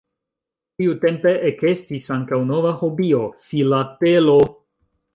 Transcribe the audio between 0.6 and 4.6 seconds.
Tiutempe ekestis ankaŭ nova hobio: Filatelo.